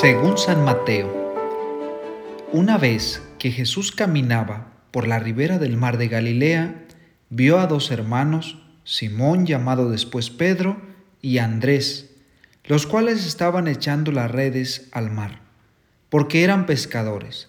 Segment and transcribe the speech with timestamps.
[0.00, 1.12] Según San Mateo,
[2.52, 6.86] una vez que Jesús caminaba por la ribera del mar de Galilea,
[7.28, 10.80] vio a dos hermanos, Simón llamado después Pedro
[11.20, 12.14] y Andrés,
[12.62, 15.40] los cuales estaban echando las redes al mar,
[16.08, 17.48] porque eran pescadores.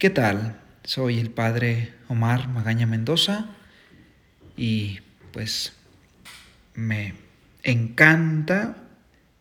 [0.00, 0.58] ¿Qué tal?
[0.82, 3.50] Soy el padre Omar Magaña Mendoza
[4.56, 5.74] y pues
[6.72, 7.12] me
[7.64, 8.78] encanta,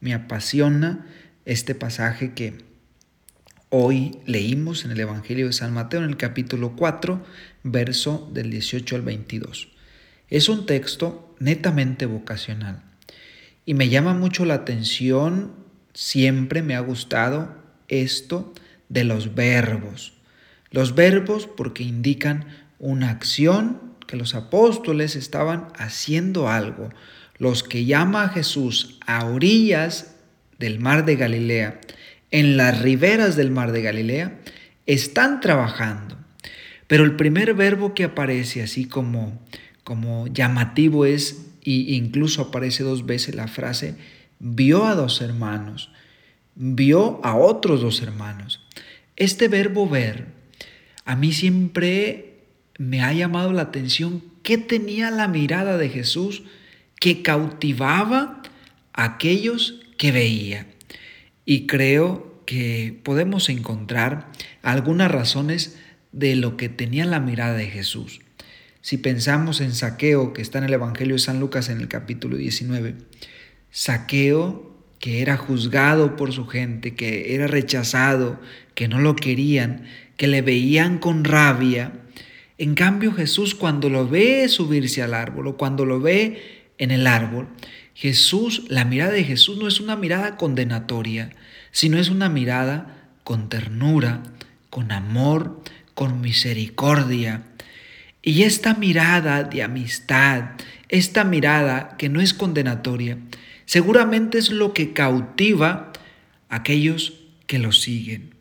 [0.00, 1.06] me apasiona
[1.44, 2.54] este pasaje que
[3.68, 7.24] hoy leímos en el Evangelio de San Mateo en el capítulo 4,
[7.62, 9.68] verso del 18 al 22.
[10.28, 12.82] Es un texto netamente vocacional
[13.64, 15.52] y me llama mucho la atención,
[15.94, 17.54] siempre me ha gustado
[17.86, 18.52] esto
[18.88, 20.17] de los verbos.
[20.70, 22.46] Los verbos porque indican
[22.78, 26.90] una acción que los apóstoles estaban haciendo algo.
[27.38, 30.16] Los que llama a Jesús a orillas
[30.58, 31.80] del mar de Galilea,
[32.30, 34.40] en las riberas del mar de Galilea,
[34.86, 36.16] están trabajando.
[36.86, 39.38] Pero el primer verbo que aparece así como,
[39.84, 43.94] como llamativo es, y incluso aparece dos veces la frase,
[44.38, 45.90] vio a dos hermanos,
[46.54, 48.66] vio a otros dos hermanos.
[49.16, 50.37] Este verbo ver
[51.08, 52.34] a mí siempre
[52.76, 56.42] me ha llamado la atención que tenía la mirada de Jesús
[57.00, 58.42] que cautivaba
[58.92, 60.66] a aquellos que veía.
[61.46, 64.30] Y creo que podemos encontrar
[64.60, 65.78] algunas razones
[66.12, 68.20] de lo que tenía la mirada de Jesús.
[68.82, 72.36] Si pensamos en Saqueo, que está en el Evangelio de San Lucas en el capítulo
[72.36, 72.96] 19,
[73.70, 78.38] Saqueo, que era juzgado por su gente, que era rechazado,
[78.74, 79.84] que no lo querían,
[80.18, 81.92] que le veían con rabia.
[82.58, 87.06] En cambio Jesús cuando lo ve subirse al árbol o cuando lo ve en el
[87.06, 87.48] árbol,
[87.94, 91.30] Jesús, la mirada de Jesús no es una mirada condenatoria,
[91.70, 94.22] sino es una mirada con ternura,
[94.70, 95.62] con amor,
[95.94, 97.42] con misericordia.
[98.22, 100.50] Y esta mirada de amistad,
[100.88, 103.18] esta mirada que no es condenatoria,
[103.66, 105.92] seguramente es lo que cautiva
[106.48, 107.14] a aquellos
[107.46, 108.37] que lo siguen.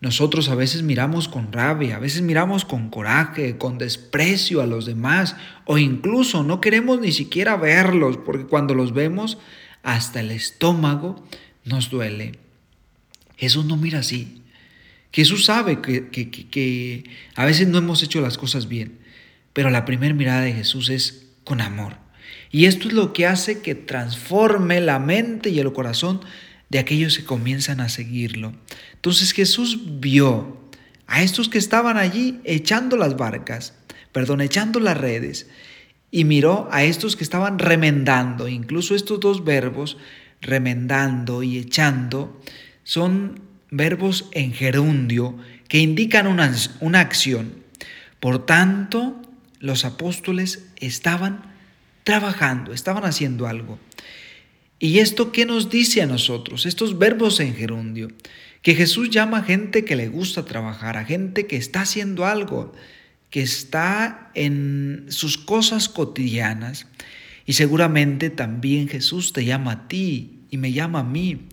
[0.00, 4.84] Nosotros a veces miramos con rabia, a veces miramos con coraje, con desprecio a los
[4.84, 9.38] demás o incluso no queremos ni siquiera verlos porque cuando los vemos
[9.82, 11.24] hasta el estómago
[11.64, 12.32] nos duele.
[13.36, 14.42] Jesús no mira así.
[15.12, 18.98] Jesús sabe que, que, a veces no hemos hecho las cosas bien,
[19.54, 21.96] pero la primera mirada de Jesús es con amor.
[22.50, 26.20] Y esto es lo que hace que transforme la mente y el corazón
[26.68, 28.54] de aquellos que comienzan a seguirlo.
[28.94, 30.58] Entonces Jesús vio
[31.06, 33.74] a estos que estaban allí echando las barcas,
[34.12, 35.46] perdón, echando las redes,
[36.10, 39.98] y miró a estos que estaban remendando, incluso estos dos verbos,
[40.40, 42.40] remendando y echando,
[42.84, 43.40] son
[43.70, 45.36] verbos en gerundio
[45.68, 47.64] que indican una, una acción.
[48.20, 49.20] Por tanto,
[49.60, 51.42] los apóstoles estaban
[52.04, 53.78] trabajando, estaban haciendo algo.
[54.78, 56.66] ¿Y esto qué nos dice a nosotros?
[56.66, 58.08] Estos verbos en gerundio.
[58.62, 62.72] Que Jesús llama a gente que le gusta trabajar, a gente que está haciendo algo,
[63.30, 66.86] que está en sus cosas cotidianas.
[67.46, 71.46] Y seguramente también Jesús te llama a ti y me llama a mí.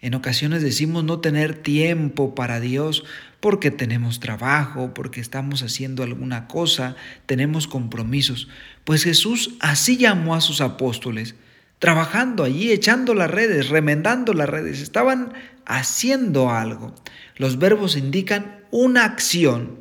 [0.00, 3.04] En ocasiones decimos no tener tiempo para Dios
[3.40, 6.96] porque tenemos trabajo, porque estamos haciendo alguna cosa,
[7.26, 8.48] tenemos compromisos.
[8.84, 11.34] Pues Jesús así llamó a sus apóstoles
[11.82, 15.32] trabajando allí, echando las redes, remendando las redes, estaban
[15.66, 16.94] haciendo algo.
[17.34, 19.80] Los verbos indican una acción.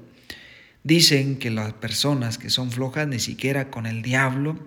[0.83, 4.57] Dicen que las personas que son flojas ni siquiera con el diablo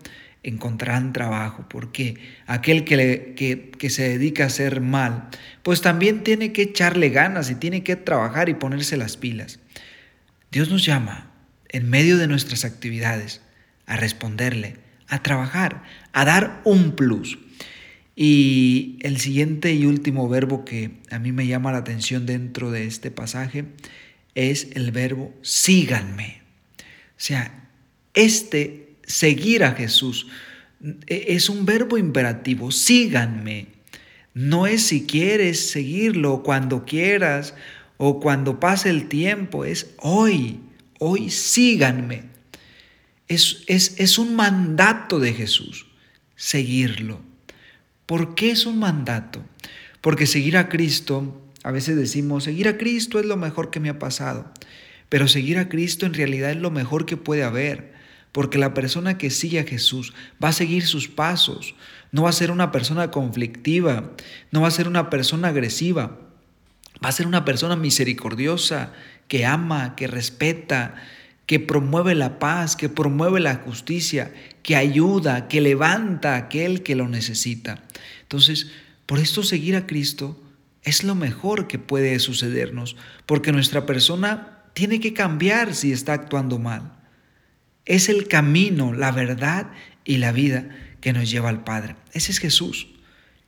[0.45, 3.35] encontrarán trabajo, porque aquel que,
[3.77, 5.29] que, se dedica a hacer mal,
[5.65, 9.59] pues también tiene que echarle ganas y tiene que trabajar y ponerse las pilas.
[10.53, 11.33] Dios nos llama
[11.69, 13.41] en medio de nuestras actividades
[13.87, 17.39] a responderle, a trabajar, a dar un plus.
[18.17, 22.87] Y el siguiente y último verbo que a mí me llama la atención dentro de
[22.87, 23.65] este pasaje
[24.35, 26.43] es el verbo síganme.
[26.79, 26.83] O
[27.17, 27.69] sea,
[28.15, 30.27] este seguir a Jesús
[31.07, 33.67] e, es un verbo imperativo, síganme.
[34.33, 37.55] No es si quieres seguirlo cuando quieras
[37.97, 40.61] o cuando pase el tiempo, es hoy,
[40.99, 42.34] hoy síganme.
[43.29, 45.87] Es, es, es un mandato de Jesús
[46.37, 47.21] seguirlo.
[48.07, 49.43] ¿Por qué es un mandato?
[50.01, 53.89] Porque seguir a Cristo, a veces decimos, seguir a Cristo es lo mejor que me
[53.89, 54.53] ha pasado,
[55.09, 57.95] pero seguir a Cristo en realidad es lo mejor que puede haber,
[58.33, 60.13] porque la persona que sigue a Jesús
[60.43, 61.75] va a seguir sus pasos,
[62.13, 64.13] no va a ser una persona conflictiva,
[64.51, 66.19] no va a ser una persona agresiva,
[67.03, 68.93] va a ser una persona misericordiosa,
[69.29, 70.97] que ama, que respeta,
[71.47, 74.33] que promueve la paz, que promueve la justicia,
[74.63, 77.83] que ayuda, que levanta a aquel que lo necesita.
[78.23, 78.71] Entonces,
[79.07, 80.41] por esto seguir a Cristo
[80.83, 82.97] es lo mejor que puede sucedernos,
[83.27, 86.93] porque nuestra persona tiene que cambiar si está actuando mal.
[87.85, 89.71] Es el camino, la verdad
[90.05, 90.69] y la vida
[91.01, 91.97] que nos lleva al Padre.
[92.13, 92.89] Ese es Jesús.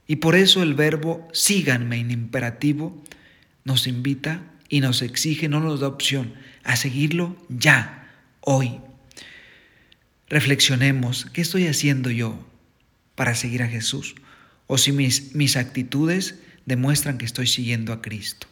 [0.07, 3.03] Y por eso el verbo síganme en imperativo
[3.65, 6.35] nos invita y nos exige, no nos da opción,
[6.65, 8.11] a seguirlo ya,
[8.41, 8.81] hoy.
[10.29, 12.45] Reflexionemos, ¿qué estoy haciendo yo
[13.15, 14.17] para seguir a Jesús?
[14.67, 18.49] O si mis, mis actitudes demuestran que estoy siguiendo a Cristo.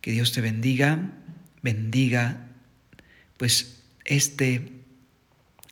[0.00, 1.12] Que Dios te bendiga,
[1.62, 2.46] bendiga
[3.36, 4.72] pues este,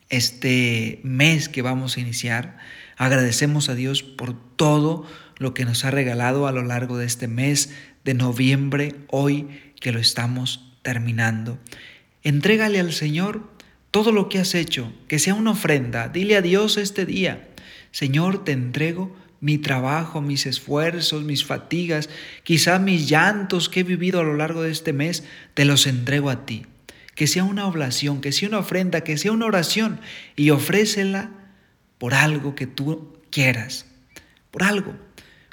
[0.09, 2.59] este mes que vamos a iniciar.
[2.97, 5.07] Agradecemos a Dios por todo
[5.39, 7.73] lo que nos ha regalado a lo largo de este mes
[8.05, 9.49] de noviembre, hoy
[9.81, 11.59] que lo estamos terminando.
[12.23, 13.51] Entrégale al Señor
[13.91, 16.09] todo lo que has hecho, que sea una ofrenda.
[16.09, 17.49] Dile a Dios este día,
[17.91, 22.09] Señor, te entrego mi trabajo, mis esfuerzos, mis fatigas,
[22.45, 25.23] quizá mis llantos que he vivido a lo largo de este mes,
[25.53, 26.67] te los entrego a ti.
[27.15, 30.01] Que sea una oblación, que sea una ofrenda, que sea una oración
[30.37, 31.31] y ofrécela
[31.99, 33.87] por algo que tú quieras,
[34.51, 34.95] por algo.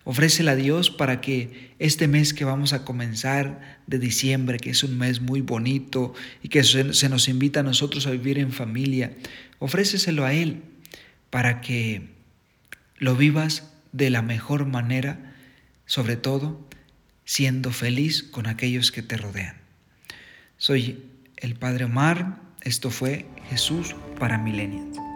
[0.04, 4.84] Ofrécela a Dios para que este mes que vamos a comenzar de diciembre, que es
[4.84, 9.16] un mes muy bonito y que se nos invita a nosotros a vivir en familia,
[9.60, 10.64] ofréceselo a Él
[11.30, 12.10] para que
[12.98, 15.36] lo vivas de la mejor manera,
[15.86, 16.68] sobre todo
[17.25, 19.57] siendo feliz con aquellos que te rodean.
[20.57, 21.11] Soy
[21.42, 25.11] el Padre Omar, esto fue Jesús para Millennials.